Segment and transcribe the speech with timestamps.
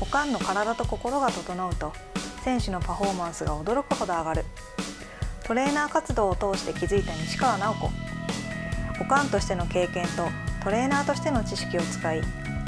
[0.00, 1.92] おかんの体と心が整うと
[2.42, 4.44] 選手のパフォーマンスが驚くほど上がる。
[5.44, 7.90] トレーナー活動を通して気づいた西川直子。
[9.00, 10.28] おかんとしての経験と
[10.62, 12.22] トレーナーとしての知識を使い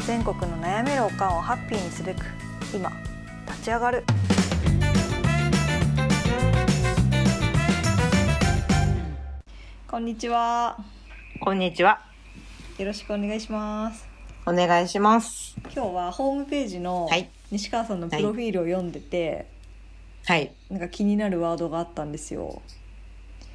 [0.06, 2.24] 全国の悩めるおかんをハッピーにすべく
[2.74, 2.92] 今
[3.46, 4.04] 立ち上がる。
[9.86, 10.76] こんにちは。
[11.40, 12.00] こんにちは。
[12.78, 14.07] よろしくお願いします
[14.48, 15.54] お願いします。
[15.64, 19.46] 今日はホームページのはい西川さんのプロフィールを読んでて、
[20.24, 20.52] はい。
[20.70, 22.62] なんか気になるワードがあったんですよ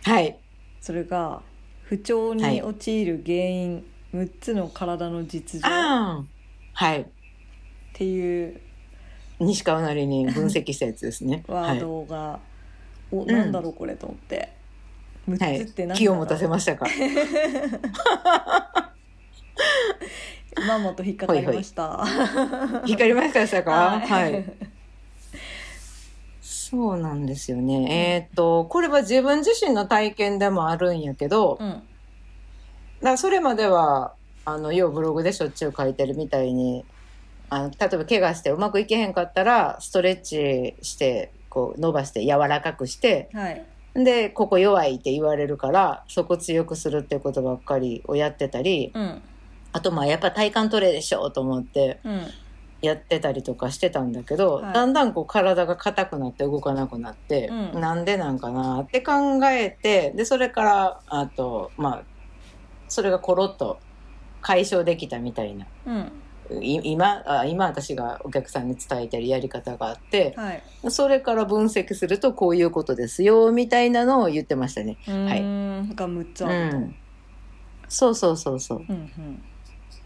[0.04, 0.38] はい。
[0.82, 1.42] それが
[1.82, 5.68] 不調に陥る原因、6つの体の実情。
[5.68, 6.26] は
[6.96, 7.08] い。
[7.94, 8.62] ていう
[9.40, 11.44] 西川なりに分析したやつですね。
[11.50, 12.40] ワードが、
[13.12, 14.54] おなんだろうこれと思って
[15.28, 15.62] はい。
[15.62, 15.98] 6つって何だろう、はい。
[15.98, 16.86] 気を持たせましたか？
[20.68, 22.06] まんまと引っかかりました。
[22.86, 23.72] 光りましたか？
[23.72, 24.08] はい。
[24.08, 24.46] はい。
[26.42, 28.26] そうなんですよね。
[28.26, 31.84] えーっと、これは自分自身の体験でもあるんやけど、うん。
[33.02, 34.16] だそれまでは、
[34.46, 36.86] あの、要ブログでしょっちゅう書いてるみたいに、
[37.50, 43.64] あの例えば怪我してうまくいけへんかったら、ストレッチして、こう伸ばして柔らかくして、はい。
[43.94, 49.22] で、ここ弱いって言われるから、そこ強くするってことばっかりをやってたり、うん
[49.74, 52.22] あとまあやっぱ体幹トレでしょうと思ってうん
[52.84, 62.04] やってたりとかしてたんだけど、はいだんだんこう体が硬くなって動かなくなって、うんなんでなんかなって考えて、で、それから、あと、まあ、
[62.90, 63.80] それがコロッと
[64.42, 65.66] 解消できたみたいな。
[65.88, 66.12] うん
[66.62, 74.98] い今あ今私がお客さんに伝えてるやり方があってはいそれから分析するとこういうことですよみたいなのを言ってましたね。
[75.08, 76.96] うーんが6つうあると、ん、
[77.88, 79.44] そうそうそうそううんうん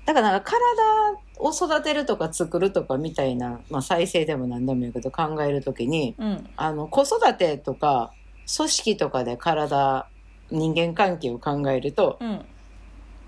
[0.07, 8.13] だからなんか体を育てるとか作るとかみたいな、まあ、再生でも何でもいいけど考えるときにうんあの子育てとか
[8.55, 10.07] 組織とかで体
[10.49, 12.45] 人間関係を考えるとうん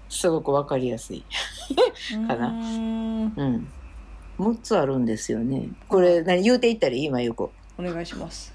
[0.08, 1.24] すごくわかりやすい。
[2.28, 3.68] かなうーんうん。
[4.40, 5.70] 6つあるんですよね。
[5.88, 7.52] これ何言うていったら今ゆうこ。
[7.78, 8.52] お願いします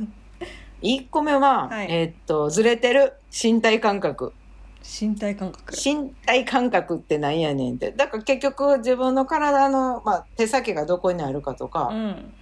[0.80, 4.32] 1個目は、はいえーっとずれてる身体感覚。
[4.82, 5.72] 身体感覚。
[5.72, 7.92] 身体感覚ってなんやねんって。
[7.92, 12.34] だから結局自分の体の、まあ、手先がどこにあるかとか、うん。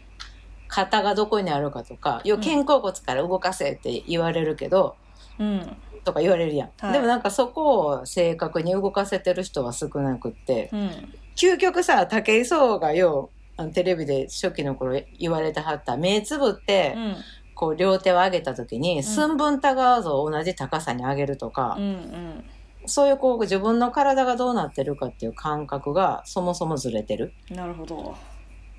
[0.69, 4.97] 肩がどこにあるかとか、要は肩甲骨から動かせって言われるけど、
[5.39, 5.77] うん。
[6.05, 6.93] とか言われるやん、はい。
[6.93, 10.91] でもなんかそこを正確に動かせてる人は少なくって、うん。
[11.37, 17.17] 究極さ、武井壮がよう、テレビで初期の頃言われてはった、目つぶって、うん
[17.57, 22.45] こう両手を上げた時に、寸分たがわず同じ高さに上げるとかう、ん
[22.85, 27.33] そういうこう自分の体がどうなってるかっていう感覚がそもそもずれてる。
[27.51, 28.15] うんなるほど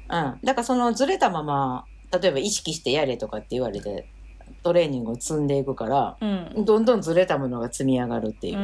[0.09, 0.39] うん。
[0.43, 1.85] だからそのずれたまま、
[2.21, 4.07] 例えば意識してやれとかって言われて、
[4.63, 6.25] トレーニングを積んでいくから、う
[6.61, 8.59] んどんどんずれたものが積み上がるっていうう。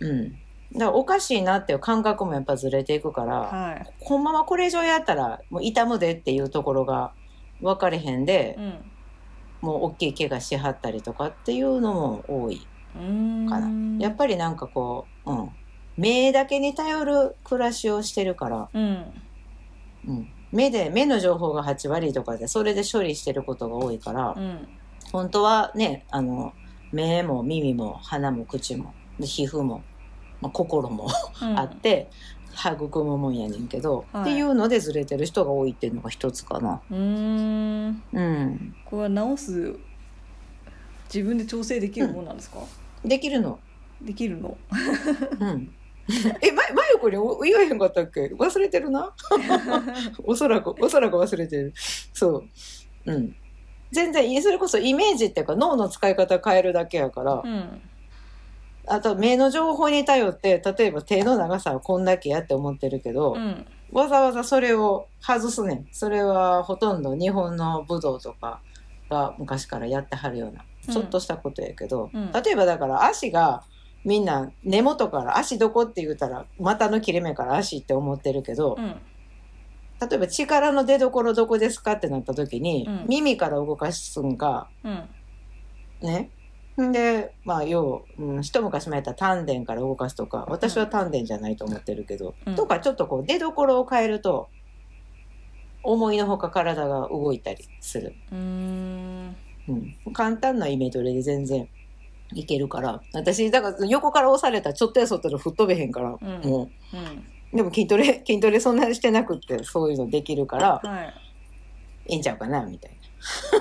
[0.00, 0.32] うん。
[0.72, 7.12] だからおかしいなっていう感覚もやっぱずれていくから、はいこのままこれ以上やったらもう痛むでっていうところが
[7.60, 8.92] 分かれへんでう、ん
[9.62, 12.66] もう大きい怪我しはったりとかっていうのも多い
[13.48, 13.98] かな。
[13.98, 15.50] やっぱりなんかこう、うん。
[15.96, 19.04] 目だけに頼る暮らしをしてるから、うん
[20.06, 20.28] うん。
[20.52, 24.68] 目で、目の情報が8割とかで、それで処理してることが多いから、うん
[25.12, 26.52] 本当はね、あの、
[26.92, 29.82] 目も耳も鼻も口も、で皮膚も、
[30.40, 31.08] まあ、心も
[31.40, 32.10] うん あって、
[32.56, 36.80] 育むもんやねんけど、はいっていうのでずれてる人が多いっていうのが一つかな。
[36.90, 38.74] うーんうん。
[38.84, 39.76] これは直す
[41.12, 42.58] 自分で調整できるもんなんですか、
[43.04, 43.58] できるの。
[44.02, 44.56] できるの？
[45.40, 45.74] うん。
[46.40, 48.26] え、ま、まゆこにお言わへんかったっけ？
[48.34, 49.14] 忘れてるな？
[50.24, 51.72] おそらく、おそらく忘れてる。
[52.12, 52.44] そ
[53.06, 53.12] う。
[53.12, 53.36] うん。
[53.92, 57.80] 全然それこそイメージっていうか脳の使い方変えるだけやから、うん
[58.88, 63.66] あと目の情報に頼って、例えば手の長さはこんだけやって思ってるけど、うん。
[63.92, 65.88] わざわざそれを外すねん。
[65.92, 68.60] それはほとんど日本の武道とか
[69.10, 70.94] が昔からやってはるような、うん。
[70.94, 72.32] ちょっとしたことやけど、うん。
[72.32, 73.64] 例えばだから足が
[74.04, 78.96] みんな根元から足どこって言うたら股の切れ目から足って思ってるけど、うん。
[79.98, 83.06] 例えば力の出所どこですかってなった時に、うん。
[83.08, 85.08] 耳から動かすんか、うん。
[86.02, 86.30] ね。
[86.84, 86.92] ん。
[86.92, 92.54] で、まあ、要、うん、一昔前やったら丹田から動かすとか、私は丹田じゃないと思ってるけど、うん。
[92.54, 94.48] とかちょっとこう出所を変えると、
[95.82, 98.14] 思いのほか体が動いたりする。
[98.32, 99.36] うーん。
[99.68, 100.12] うん。
[100.12, 101.68] 簡単なイメトレで全然
[102.32, 106.48] いけるから、私、だから横から押されたらちょっとやそっとで吹っ飛べへんから、うん。
[106.48, 107.26] もう、うん。
[107.56, 111.02] でも筋トレ筋トレそんなにしてなくってそういうのできるからは
[112.06, 112.14] い。
[112.14, 112.92] いんちゃうかなみたい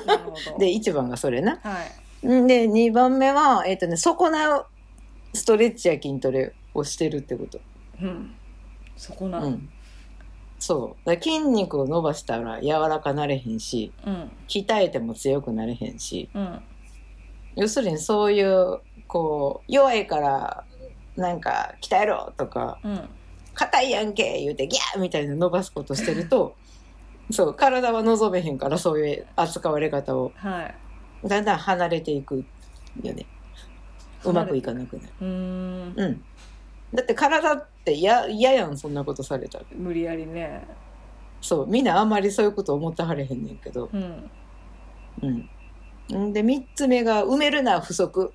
[0.06, 0.18] な。
[0.18, 1.60] なで1番がそれな。
[1.64, 1.86] はい。
[1.86, 4.66] んで2番目はえっ、とね損なう
[5.34, 7.60] ストレッチや筋トレをしてるってこと。
[8.02, 8.34] うん。
[8.96, 9.40] そこな。
[9.40, 9.70] うん。
[10.60, 11.08] そう。
[11.08, 14.32] だ筋肉を伸ばしたら柔らかなれへんしうん。
[14.48, 16.30] 鍛えても強くなれへんし。
[16.34, 16.62] うん。
[17.56, 20.64] 要するにそういうこう弱いから
[21.16, 23.10] なんか鍛えろとかうん。
[23.54, 26.56] 硬いやんけ言うてギャーみたいな伸ばすことしてると
[27.32, 30.32] そう体は望めへんからそういう扱われ方を。
[30.36, 30.76] はい
[31.28, 32.44] だんだん離れていく
[33.02, 33.26] よね。
[34.24, 35.10] うまくいかなくなる。
[35.22, 36.24] うーんうん。
[36.94, 39.66] だって体って嫌嫌やんそんなことされたら。
[39.76, 40.66] 無理やりね。
[41.42, 43.90] そうみんなあんまりそういうこと思ってはれへんねんけど。
[43.94, 44.30] うん。
[45.22, 46.30] うん。
[46.30, 48.34] んで3つ目が埋めるな不足、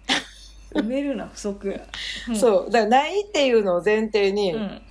[0.74, 1.80] 埋めるな不足。
[2.28, 2.36] うん。
[2.36, 2.70] そう。
[2.70, 4.82] だからないっていうのを前提に、うん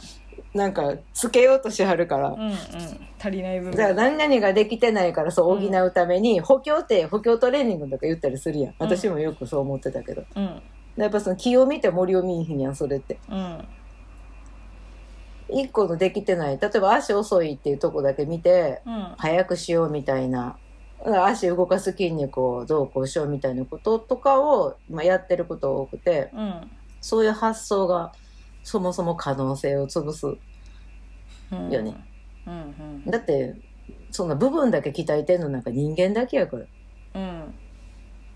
[0.54, 2.54] なんかつけようとしはるから、うんうん。
[3.20, 3.76] 足りない部分。
[3.76, 8.76] だから何々ができてないからそう補うために補強って補強トレーニングとか言ったりするやん。
[8.80, 10.62] 私もよくそう思ってたけど、うん。
[10.98, 13.20] やっぱその気を見て森を見いひんやんそれって。
[13.30, 13.68] うん。
[15.52, 16.60] 一個のできてない。
[16.60, 19.14] 例えば足遅いっていうとこだけ見てうん。
[19.18, 20.58] 早くしようみたいな。
[21.24, 26.32] 足動かす筋肉をどうこうしようみたいなこととかを、まあ、やってることが多くて。
[26.34, 26.72] うん。
[27.02, 28.12] そういう発想が
[28.64, 30.28] そもそも可能性を潰す
[31.52, 31.72] うん。
[31.72, 31.96] よね
[32.46, 32.54] うん
[33.06, 33.12] うん。
[33.12, 33.56] だって
[34.12, 36.66] そんな部分だけ鍛えてんのなんか人間だけやから。
[37.16, 37.54] うん。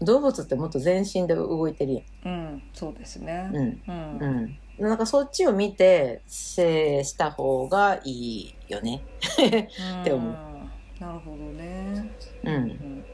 [0.01, 3.43] 動物ってもっと全身で動いてるやうんそうですね。
[3.43, 3.55] ん。
[3.55, 3.81] うん。
[3.87, 4.19] うん。
[4.21, 4.87] うん。
[4.89, 9.03] なんかそっちを見てせした方がいいよね。
[10.01, 10.33] って思う。
[10.99, 12.09] なるほどね。
[12.43, 12.49] う。
[12.49, 12.65] うん。
[12.65, 13.05] ん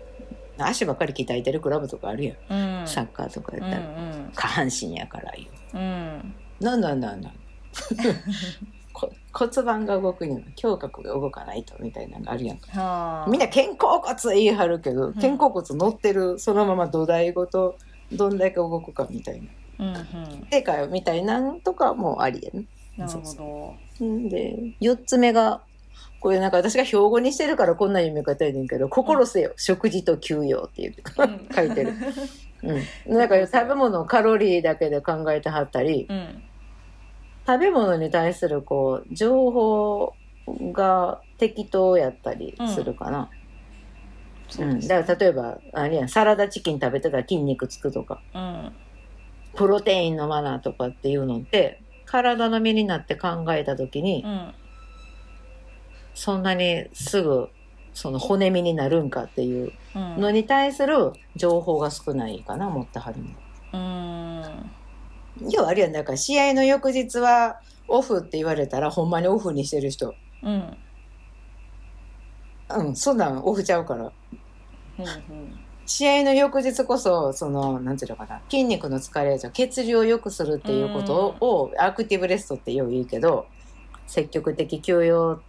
[0.58, 2.82] 足ばっかり鍛えてるクラブとかあるやん。
[2.82, 2.88] うん。
[2.88, 4.32] サッカーとかやうんったら。
[4.36, 5.52] 下半身やからいいよ。
[5.74, 5.78] う。
[5.78, 7.30] んうんなんなんなんな。
[7.30, 7.34] ん。
[8.94, 12.72] こ骨盤が動くには胸郭が動かないとみたいなのがあるやんか。
[12.72, 13.30] はあ。
[13.30, 17.78] みんな肩甲骨言い張るけど、肩甲骨乗ってるそのまま土台ごと
[18.12, 19.48] どんだけ動くかみたいな。
[19.80, 20.50] うんうん。
[20.50, 22.66] でかよみたいなんとかもありやね。
[22.98, 24.06] なるほど。
[24.06, 25.62] んで4つ目が
[26.20, 30.96] これなんか私が標語にしてるからこんな読み方やねんけど「心せよ、食事と休養」っていう
[31.56, 31.94] 書いてる、
[33.08, 36.44] うん、なんか食べ物をカロリーだけで考えてはったりうん
[37.50, 40.14] 食べ物に対するこう情報
[40.72, 43.28] が適当やったりするかな、うん。
[44.50, 48.22] そうですだから例えばあれやんサラダチキン食べてたら筋肉つくとか。
[48.36, 48.72] うん。
[49.56, 54.54] プロテイン飲まなとかっていうのって体の身になって考えた時に、うん。
[56.14, 57.50] そんなにすぐ
[57.96, 60.22] その骨身になるんかっていううん。
[60.22, 63.26] のに対する情報が少ないかな持ってはるの。
[63.74, 64.72] うん
[65.50, 65.92] 要はあれやん。
[65.92, 70.14] だから試合の翌日はオフって言われたらほんまにオフにしてる人。
[70.44, 70.78] うん。
[72.70, 74.06] うんそんなんオフちゃうから。
[74.06, 75.60] うん
[75.90, 83.48] 試合の翌日こそそのなんていうのかな筋肉の疲れじゃ血流を良くするっていうことをアクティブレストってよう言うけど
[84.06, 85.42] 積極的休養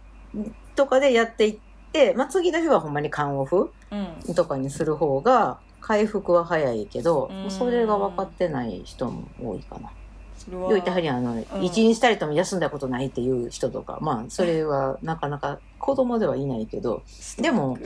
[0.75, 1.59] とかでやっていっ
[1.91, 4.33] て、まあ、次の日はほんまに缶オフうん。
[4.33, 7.51] とかにする方が回復は早いけどうん。
[7.51, 9.91] それが分かってない人も多いかな。
[10.37, 17.03] それはよう言ってはりあの、一日たりとも休んだことないっていう人とかまあそれはなかなか子供ではいないけど
[17.37, 17.77] でも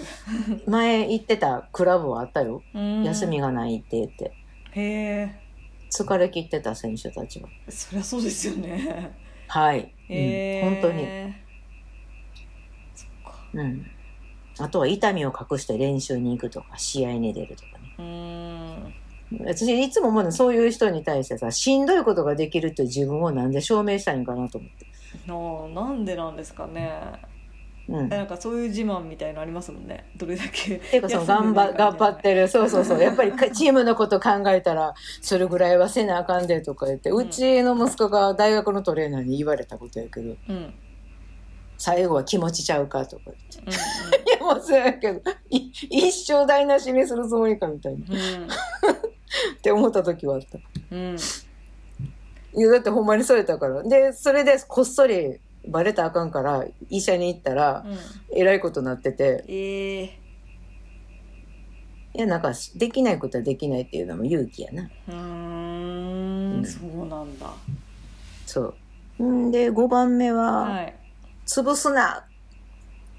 [0.67, 2.61] 前行ってたクラブはあったよ。
[2.73, 3.03] うん。
[3.03, 4.33] 休みがないって言って。
[4.71, 5.45] へえ。
[5.89, 7.47] 疲れ切ってた選手たちは。
[7.69, 9.15] そりゃそうですよね。
[9.47, 10.13] はい、う
[10.67, 11.07] ん、本当に、
[13.53, 13.85] うん、
[14.57, 17.67] あとは痛みを隠して練習に行くとか試合に出るとか。
[17.73, 18.93] ねうーん。
[19.43, 24.85] 私いつも思うのそういう人に対してさしんどいことができるって自分をなんで証明したいんかなと思って、
[25.75, 26.91] なあなんでなんですかね。
[27.87, 30.05] うん、なんかそういう自慢みたいのありますもんね。
[30.17, 32.47] どれだけていうかその頑張頑張ってる。
[32.47, 32.99] そうそうそう。
[32.99, 40.35] やっぱりかチームのこと考えたらそれぐらいはせなあかんでとか言って、ううんちの息子が大学のトレーナーに言われたことやけど。
[40.49, 40.73] うんうん
[41.85, 43.59] 最後は気持ちちゃうかとか言って。
[43.59, 43.73] うん
[44.27, 48.05] いやもうそうやけどい一生台無しにするつもりかみたいな。
[48.09, 50.57] って思った時はあった。
[50.91, 50.99] うん。
[51.11, 51.17] うん
[52.57, 53.83] いやだってほんまにそれだから。
[53.83, 57.97] でそれでこっそりバレたらあかんから医者に行ったらうん。
[58.35, 59.43] えらいことになってて。
[59.47, 60.19] ええ
[62.15, 64.89] いやなんかできないことはできないっていうのも勇気やな。
[65.07, 65.17] うーう
[66.57, 66.61] ん。
[66.61, 67.53] んそうなんだ。
[68.47, 68.73] そ
[69.19, 69.23] う。
[69.23, 70.95] んで、5番目は、はい
[71.45, 72.25] 潰すな。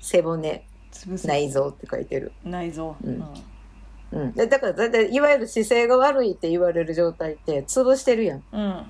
[0.01, 2.33] 背骨、潰す内臓って書いてる。
[2.45, 2.97] 内臓。
[3.03, 3.25] うん。
[4.13, 4.33] うん。
[4.33, 8.43] でだから、だいたいいわゆる姿勢が悪いって言われる状態って、潰してるやん。
[8.53, 8.87] うん。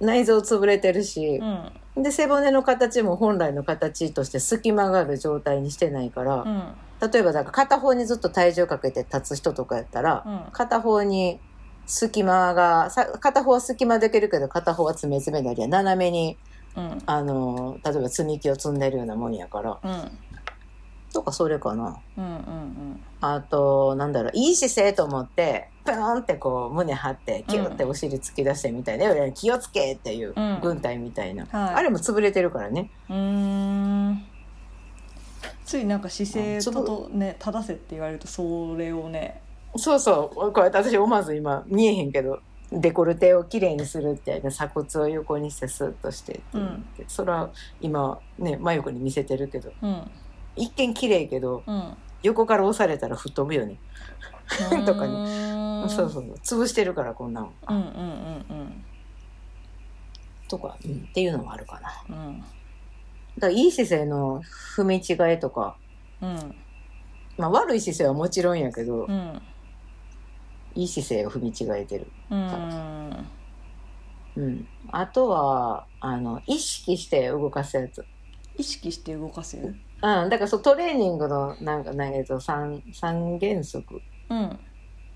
[0.00, 1.38] 内臓潰れてるし。
[1.38, 2.02] う、ん。
[2.02, 7.10] で背骨の形も本来の形として隙間がある状態にしてないから、うん。
[7.12, 10.52] 例えばだから片方にずっと体重かけて立つ人とかやったら、うん。
[10.52, 11.40] 片方に
[11.86, 16.38] 隙間がさ片方は隙間できるけど片方は詰め詰めなりや斜めに
[16.76, 17.02] うん。
[17.06, 19.78] あの例えば積み木を積んでるようなもんやから。
[19.82, 20.18] うん。
[21.12, 21.98] とかそれかな。
[22.16, 24.32] うんうんあとなんだろう。
[24.34, 30.60] いい姿勢と思ってプーンってこう胸張ってキュッてお尻突き出してみたいな、要は気をつけっていううん。
[30.60, 31.74] 軍隊みたいな、はい。
[31.74, 32.90] あれも潰れてるからね。
[33.08, 34.24] うん。
[35.64, 39.42] ついなんか姿勢あつぶとね正せって言われるとそれをね。
[39.76, 40.52] そうそう。
[40.52, 42.40] こうやって私思わず今見えへんけど
[42.72, 46.84] デコルテをきれいにするって鎖骨を横にしてスッとしてっていううん。
[47.08, 47.50] それは
[47.80, 50.10] 今ね真横に見せてるけどうん。
[50.56, 51.96] 一見綺麗けどうん。
[52.22, 53.76] 横から押されたら吹っ飛ぶよね。
[54.86, 55.88] とかにね。
[55.88, 58.84] そうそう潰してるからこんなの、うんうんうん
[60.48, 61.06] とか、うん。
[61.08, 62.16] っていうのもあるかな。
[62.16, 62.40] うんうん。
[62.40, 64.42] だからいい姿勢の
[64.76, 65.76] 踏み違いとか、
[66.20, 66.54] うん。
[67.38, 69.42] まあ、悪い姿勢はもちろんやけど、うん
[70.80, 73.26] いい姿勢を踏み違えてる、うん。
[74.36, 78.02] うん、あとはあの意識して動かすやつ。
[78.56, 79.76] 意識して動かせる？
[80.02, 84.00] うん、だからそうトレーニングのなんかなんっと三三原則。
[84.30, 84.58] うん。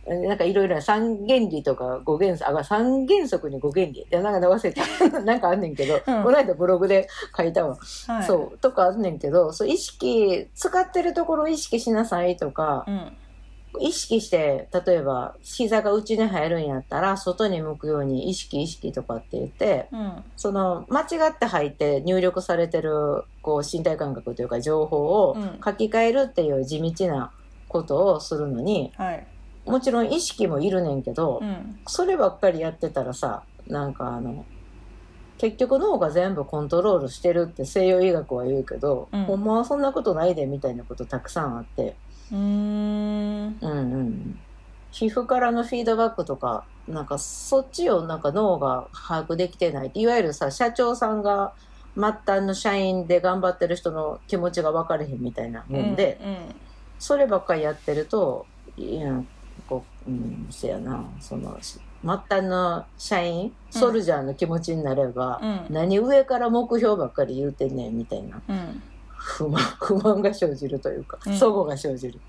[0.07, 2.59] えなんかいろいろな三原理とか五原則。
[2.59, 4.01] あ三原則に五原理。
[4.01, 4.83] いやなんか忘れた。
[5.25, 7.79] なんかあんねんけど、この間ブログで書いたわ、
[8.09, 8.23] はい。
[8.25, 8.59] そう。
[8.59, 13.17] とかあんねんけどそう意識使ってるところを意識しなさいとかう、ん
[13.81, 20.25] 意識して例えば膝が内に入るんやったら外に向くように意識意識とかって言ってうん。
[20.37, 25.61] その間違って入って入力されてるこう身体感覚というか情報をうん。
[25.65, 27.33] 書き換えるっていう地道な
[27.69, 29.27] ことをするのにはい。
[29.67, 31.79] もちろん意識もいるねんけど、うん。
[31.87, 34.45] そればっかりやってたらさなんかあの
[35.39, 39.25] 結局脳が全部コントロールしてるって西洋医学は言うけど、うん。
[39.25, 41.97] ほんまはそんなことないでみたいなことたくさんあって、
[42.33, 42.41] うーん。
[42.41, 43.93] うんうん。
[43.93, 44.39] うん、
[44.91, 51.53] 皮膚からのフィードバックとかなんかそっちをなんか脳が把握できてないいわゆるさ社長さんが
[51.97, 56.37] 末端の社員で頑張ってる人の気持ちが分かれへんみたいなもんで、うん
[56.97, 59.21] そればっかりやってるといや
[59.69, 61.05] こううんせやな。
[61.21, 65.67] その末端の社員ソルジャーの気持ちになれば、うん。
[65.71, 68.41] 何上から目標ばっかり言うてんねんみたいな。
[68.49, 68.83] うん
[69.25, 71.33] 不満不満が生じるというかうん。
[71.33, 72.21] 齟齬が生じる。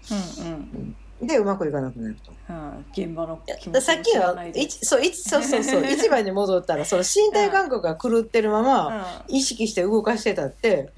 [0.41, 2.31] うんでうまくいかなくなると。
[2.49, 2.55] うん。
[2.55, 5.85] はい現場の気持ちをさっきはないそう一そうそうそう。
[5.91, 10.91] 一番に戻ったらその身体感覚が狂ってるままう意識して動かしてたって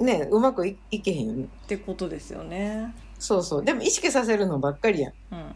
[0.00, 1.42] ねうまくいいけへんよね。
[1.42, 2.94] んってことですよね。
[3.18, 3.64] そうそう。
[3.64, 5.12] でも意識させるのばっかりやん。
[5.32, 5.54] うん。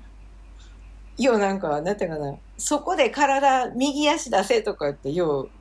[1.22, 2.34] ようなんかなんていうかな。
[2.56, 5.59] そこで体右足出せとかってよう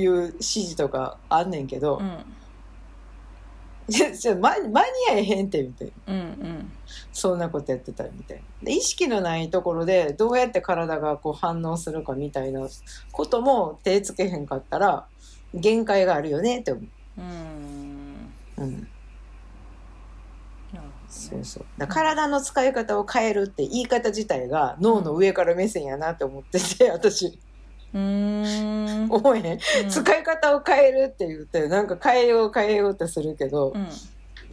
[0.00, 2.24] 言う指示とかあんねんけど、うん。
[3.88, 4.68] 間間に
[5.10, 5.92] 合えへんって言って。
[6.06, 6.72] うんうん。
[7.12, 8.42] そんなことやってたみたいな。
[8.62, 12.68] で意識のないところでどうやって体がこう反応するかみたいな
[13.12, 15.06] ことも手つけへんかったら
[15.54, 16.84] 限界があるよねって思う、
[17.20, 18.32] うん。
[18.58, 18.88] うん、
[21.08, 21.64] そうそう。
[21.78, 27.38] だ体の使い方を変えるって言い方自体が脳の上から目線やなって思ってて私
[27.92, 29.88] 思えうん。
[29.88, 33.88] 使い方を変えるって言ってなんか変えよう変えようってするけど、うん。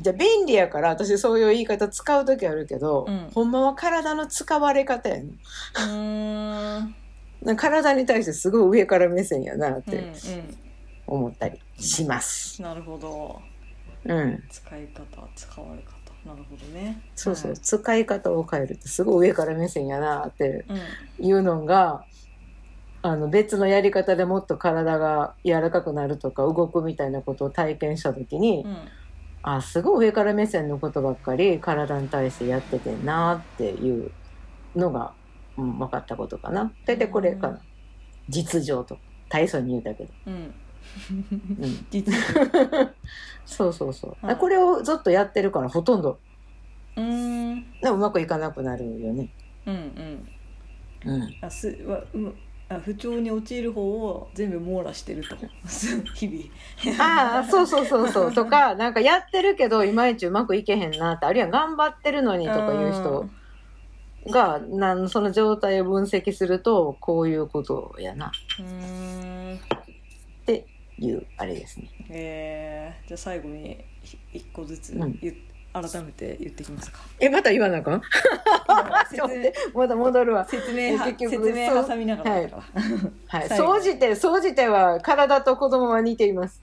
[0.01, 3.29] じゃあ便利やから私そういう言い方使う時あるけど、うん。
[3.33, 5.27] ほんまは体の使われ方やねん。
[5.27, 6.95] うーん。
[7.43, 10.13] な 体に対してすごい上から目線やなっうんうてん。
[11.07, 12.61] 思ったりします。
[12.61, 13.39] なるほど。
[14.05, 15.95] うん、使い方使われ方。
[16.27, 17.01] なるほどね。
[17.15, 20.65] そうそう、はい使い方を変えるってすごい上から目線やなって
[21.19, 21.25] うん。
[21.27, 22.03] いうのが
[23.07, 28.75] あの別のやり方でもっと体が柔らかくなるとか動くみたいなことを体験した時に、うん。
[29.43, 34.09] あすごい上から目線のことばっかり体に対してやっててんなっていう
[34.75, 35.13] のが、
[35.55, 36.74] うん、分かったことかな。
[36.83, 37.59] 大体これかな、うん。
[38.27, 38.97] 実情と
[39.29, 40.33] 大層に言うたけど、うん。
[40.33, 42.12] うん、実
[43.45, 44.38] そうそうそう、はい。
[44.38, 46.17] これをずっとやってるからほとんど
[46.97, 47.65] うーん。
[47.83, 49.29] うまくいかなくなるよね、
[49.67, 50.27] うんうん。
[51.05, 52.31] うん、あすわうあ
[52.84, 55.36] 不調に陥る方を全部網羅してると。
[56.15, 57.03] 日々。
[57.03, 58.34] ああそうそうそうそう。
[58.34, 63.29] とか なんかやってるけどいまいちうまくいけへんなってあるいは頑張ってるのにとかいう人
[64.31, 68.31] がなんその状態を分析するとこういうことやな。
[68.31, 68.31] っ
[70.45, 70.65] て
[70.98, 71.89] いうあれですね。
[72.10, 75.19] えー、じゃあ最後にひ一個ずつうん。
[75.22, 75.36] 言っ
[75.82, 77.00] 改めて言ってきますか？
[77.20, 78.01] えまた言わなあかん？
[79.74, 80.46] まだ戻るわ。
[80.46, 83.50] 説明は結局説明挟みながらだから、はい。
[83.58, 86.62] 総じて総じては体と子供は似ています。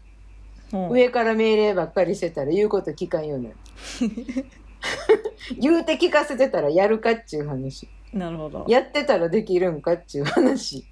[0.73, 0.88] うん。
[0.90, 3.57] 上から命令ばっかりしてたら言うこと聞かんようになる。
[5.61, 7.88] 言うて聞かせてたらやるかっちゅう話。
[8.12, 8.64] なるほど。
[8.69, 10.87] やってたらできるんかっちゅう話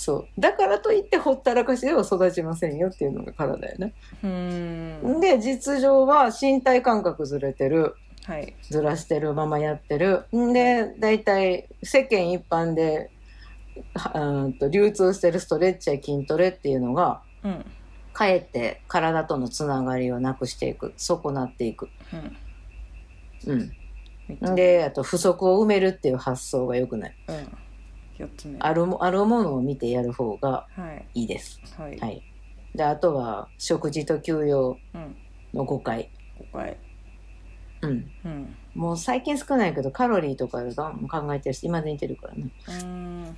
[0.00, 0.40] そう。
[0.40, 3.92] だからといってほったらかしでは育ちませんよっていうのが体やね。
[4.24, 5.20] うーん。
[5.20, 7.96] で実情は身体感覚ずれてる。
[8.24, 8.56] はい。
[8.62, 10.24] ずらしてるままやってる。
[10.34, 13.10] んで大体世間一般で
[13.94, 17.66] はうーんと流通してるストレッチや筋トレっていうのがうん。
[18.14, 20.94] かえって体とのつながりをなくしていく。
[20.96, 21.90] 損なっていく、
[23.46, 23.70] うん。
[24.40, 27.14] うん、であと不足を埋めるっていう発想が良くない。
[27.28, 27.58] うん
[28.20, 28.56] 四つ目。
[28.60, 31.20] あるもあるものを見てやる方がはい。
[31.20, 31.60] いいです。
[31.76, 32.22] はい、はい。
[32.74, 35.16] であとは食事と休養うん。
[35.54, 36.10] の誤解。
[36.52, 36.76] 5回
[37.82, 38.10] うん。
[38.24, 38.56] うん。
[38.74, 42.50] もう最近少ないけどカロリーとかで考えてるし今で似てるからね。
[42.68, 43.36] うーん。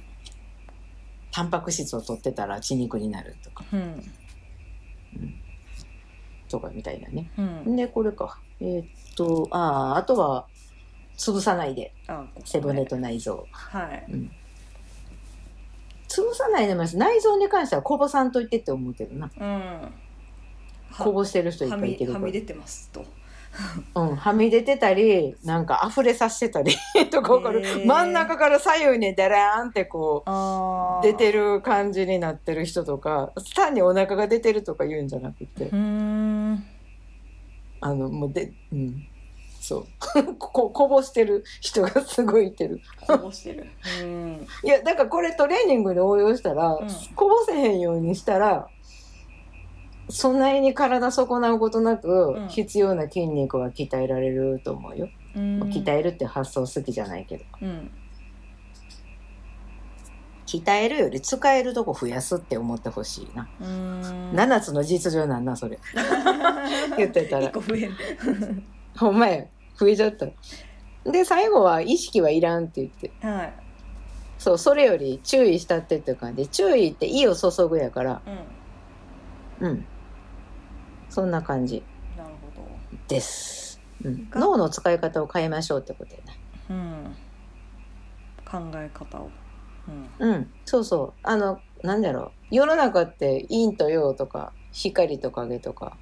[1.30, 3.64] タンパク質を取ってたら血肉になるとか。
[3.72, 4.02] うん。
[6.48, 7.30] とかみたいなね。
[7.38, 7.76] うん。
[7.76, 8.38] でこれか。
[8.60, 8.86] えーっ
[9.16, 10.46] とあああとは
[11.16, 11.94] 潰さないで。
[12.44, 13.46] 背骨と内臓。
[13.50, 14.04] はい
[16.12, 16.96] 潰さないでもいいです。
[16.96, 19.30] 内臓に関してはこぼさんといてって思うけどな。
[19.38, 19.94] うん。
[20.98, 23.04] こぼしてる人いっぱいいてるはみ出てますと。
[23.94, 26.74] うん、はみ出てたりなんか溢れさせてたり
[27.10, 27.86] とかわかる、へー。
[27.86, 35.64] 真ん中から左右にデラーンってこあう出てるる感じになってる人とか単にお腹が出てるとか言うんじゃなくて。
[35.66, 36.64] うーん。
[37.80, 39.08] あのもうでうん
[39.62, 39.86] そ
[40.24, 40.34] う。
[40.34, 42.80] ここぼしてる人がすごいいてる。
[43.06, 43.66] こぼしてる。
[44.02, 44.46] うん。
[44.64, 46.88] いやだからこれトレーニングで応用したら、うん。
[47.14, 48.68] こぼせへんようにしたら
[50.08, 52.48] そんなに体損なうことなく、うん。
[52.48, 55.62] 必要な筋肉は鍛えられると思うよ、うん。
[55.70, 57.44] 鍛えるって発想好きじゃないけど。
[57.62, 57.90] うん。
[60.44, 64.32] 鍛えるより使えるとこ増やすって思ってほしいな、うーん。
[64.32, 65.78] 7つの実情なんなそれ。
[66.98, 67.44] 言ってたら。
[67.44, 67.92] 一個増える
[68.96, 69.46] ほんまや
[69.78, 70.26] 増えちゃった
[71.10, 73.10] で最後は意識はいらんって言って。
[73.26, 73.54] はい。
[74.38, 78.22] そうそれより注意したってっていう感じ注意って意を注ぐやから。
[79.60, 79.68] うん。
[79.68, 79.86] うん。
[81.08, 81.82] そんな感じ。
[82.16, 82.68] なるほど。
[83.08, 84.40] です、うん、が。
[84.40, 86.20] 脳の使い方を変えましょうってことや
[86.68, 86.76] な。
[86.76, 87.16] うん。
[88.44, 89.30] 考え方を。
[90.18, 90.50] うん。
[90.64, 91.12] そうそう。
[91.22, 92.54] あのなんだろう。
[92.54, 95.96] 世の中って陰と陽とか光と影とか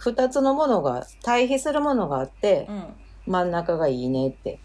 [0.00, 2.84] 2つのものが対比するものがあってうん。
[3.26, 4.58] 真ん中がいいねって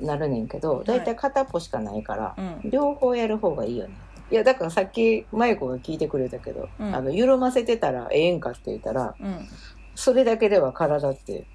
[0.00, 0.84] なるねんけどい。
[0.84, 2.70] 大体片っぽしかないから、うん。
[2.70, 3.94] 両方やる方がいいよね。
[4.30, 6.94] いやだからさっき麻由子が聞いてくれたけど、うん。
[6.94, 9.48] あの緩ませてたらええんかって言ったらうん。
[9.94, 11.46] それだけでは体って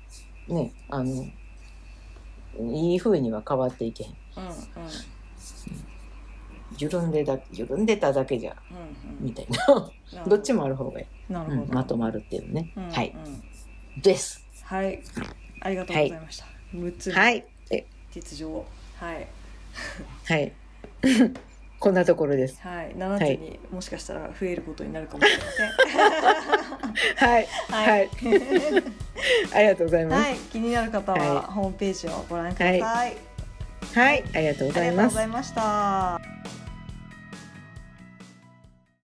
[0.48, 1.26] ねあの
[2.60, 4.12] いい風には変わっていけへん。
[4.38, 4.54] うんうん
[6.78, 10.26] 緩んでだ緩んでただけじゃうんみたいな。
[10.28, 10.36] ど。
[10.36, 11.62] っちもある方がいい、なるほど。
[11.64, 13.16] うんまとまるっていうね、うんはい。
[13.16, 14.46] うんです。
[14.64, 15.02] はい。
[15.62, 16.46] ありがとうございました。
[16.74, 17.46] 六つのはい。
[17.72, 17.86] え。
[18.14, 18.66] 実情
[18.98, 19.28] はい。
[20.26, 20.52] はい。
[21.80, 22.62] こんなところです。
[22.62, 22.94] はい。
[22.96, 27.30] 七つにもしかしたら増えることになるかもしれません。
[27.30, 27.48] はい。
[27.70, 28.06] ははい。
[28.06, 28.10] い、
[29.56, 30.22] ありがとうございます。
[30.24, 31.22] はい、気になる方はい。
[31.22, 33.18] はホームページをご覧ください。
[33.96, 34.94] はい、ありがとうございます。
[34.94, 36.59] ありがとうございました。